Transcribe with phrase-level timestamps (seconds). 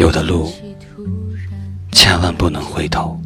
[0.00, 0.50] 有的路
[1.92, 3.20] 千万不能回头，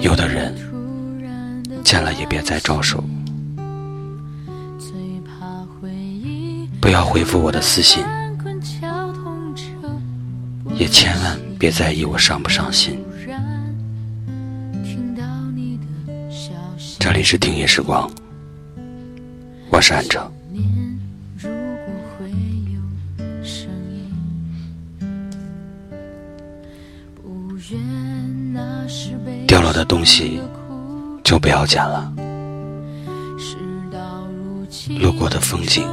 [0.00, 0.52] 有的人
[1.84, 3.04] 见了也别再招手。
[6.80, 8.04] 不要回复我的私信，
[10.74, 13.00] 也千万别在意我伤不伤心。
[16.98, 18.10] 这里是听夜时光，
[19.70, 20.28] 我是安城。
[29.48, 30.40] 掉落的东西
[31.24, 32.12] 就不要捡了，
[35.00, 35.84] 路过的风景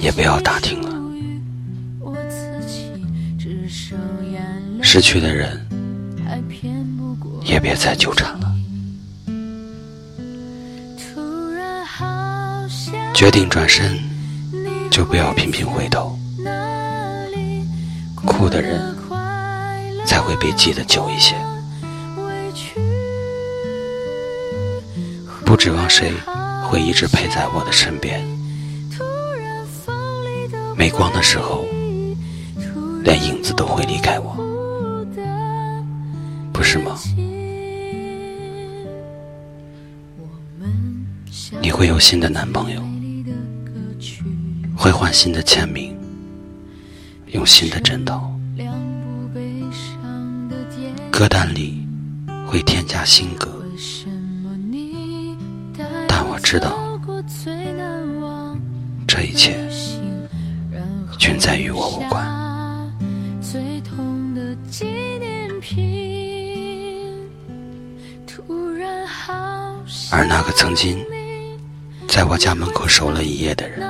[0.00, 0.90] 也不要打听了，
[4.82, 5.58] 失去的人
[7.42, 8.54] 也别再纠缠了。
[13.14, 13.98] 决定转身，
[14.90, 16.18] 就不要频频回头。
[18.26, 18.93] 哭的人
[20.06, 21.34] 才会被记得久一些。
[25.44, 26.12] 不指望谁
[26.64, 28.22] 会一直陪在我的身边。
[30.76, 31.64] 没光的时候，
[33.02, 34.34] 连影子都会离开我，
[36.52, 36.98] 不是吗？
[41.60, 42.82] 你会有新的男朋友，
[44.76, 45.96] 会换新的签名，
[47.28, 48.33] 用新的枕头，
[51.16, 51.86] 歌单里
[52.44, 53.48] 会添加新歌。
[56.42, 56.76] 知道，
[59.06, 59.56] 这一切
[61.16, 62.26] 均在与我无关。
[70.10, 70.98] 而那个曾经
[72.08, 73.80] 在我家门口守了一夜的人，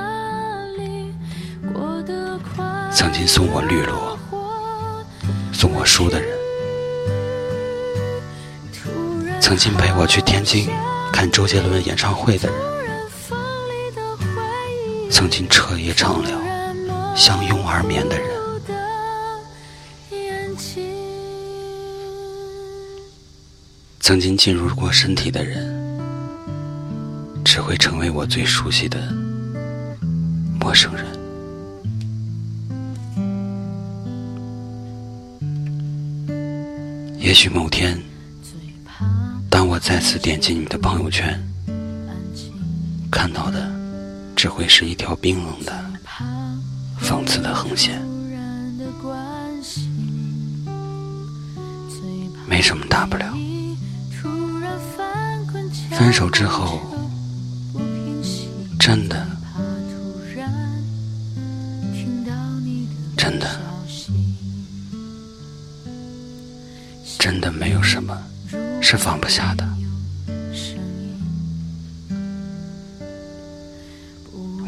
[2.93, 4.15] 曾经送我绿萝、
[5.51, 6.34] 送我书的人，
[9.45, 10.67] 曾经陪我去天津。
[11.13, 12.57] 看周杰伦演唱会的人，
[15.11, 16.35] 曾经彻夜畅聊、
[17.15, 18.27] 相拥而眠的人，
[23.99, 25.63] 曾经进入过身体的人，
[27.45, 28.97] 只会成为我最熟悉的
[30.59, 31.05] 陌生人。
[37.19, 37.95] 也许某天。
[39.75, 41.37] 我再次点击你的朋友圈，
[43.11, 43.69] 看到的
[44.33, 45.73] 只会是一条冰冷的、
[47.01, 48.01] 讽刺的横线。
[52.47, 53.37] 没什么大不了，
[55.91, 56.79] 分手之后，
[58.79, 59.27] 真的，
[63.17, 63.59] 真的，
[67.19, 68.17] 真的没有什么。
[68.81, 69.67] 是放不下的，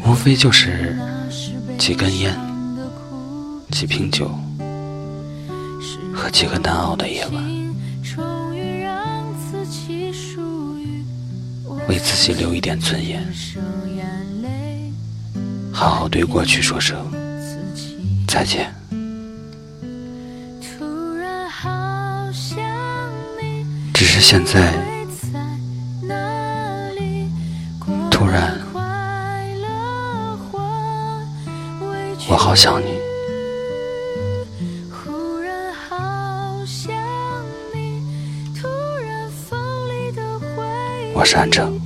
[0.04, 0.96] 无非就是
[1.78, 2.36] 几根烟、
[3.70, 4.28] 几瓶酒
[6.12, 7.44] 和几个难熬的夜晚，
[11.88, 13.24] 为自己留一点尊严，
[15.72, 16.96] 好好对过去说声
[18.26, 18.77] 再见。
[23.98, 24.72] 只是现在，
[28.08, 28.56] 突然，
[32.28, 32.96] 我好想你。
[41.12, 41.76] 我是安城。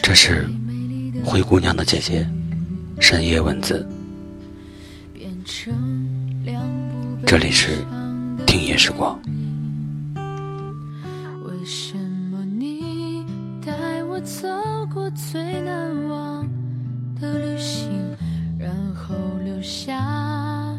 [0.00, 0.46] 这是。
[1.24, 2.28] 灰姑娘的姐姐
[3.00, 3.86] 深夜文字。
[7.24, 7.78] 这里是
[8.46, 9.18] 听夜时光。
[10.14, 13.24] 为什么你
[13.64, 14.48] 带我走
[14.92, 16.46] 过最难忘
[17.20, 17.88] 的旅行，
[18.58, 19.14] 然后
[19.44, 20.76] 留下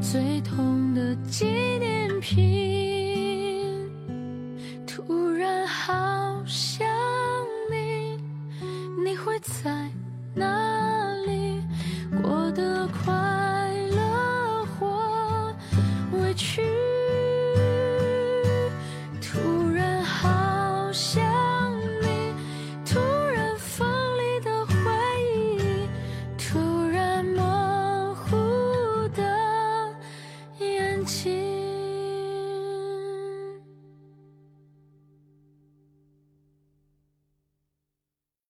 [0.00, 1.46] 最痛的纪
[1.78, 2.63] 念品？
[9.24, 9.90] 会在
[10.34, 10.83] 哪里？